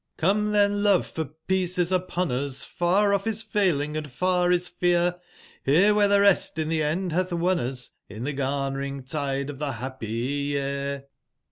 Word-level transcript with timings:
Come 0.17 0.51
tben, 0.51 0.81
love, 0.81 1.05
for 1.05 1.25
peace 1.25 1.77
is 1.77 1.91
upon 1.91 2.31
us, 2.31 2.63
far 2.63 3.13
off 3.13 3.27
is 3.27 3.43
failing, 3.43 3.95
and 3.95 4.11
far 4.11 4.51
is 4.51 4.67
fear, 4.67 5.19
here 5.63 5.93
wbere 5.93 6.07
tbe 6.09 6.21
rest 6.21 6.57
in 6.57 6.69
tbe 6.69 6.81
end 6.81 7.11
batb 7.11 7.37
won 7.37 7.59
us, 7.59 7.91
,ln 8.09 8.25
tbe 8.27 8.35
garnering 8.35 9.03
tide 9.07 9.51
of 9.51 9.59
tbe 9.59 9.75
bappy 9.75 10.47
year. 10.47 11.05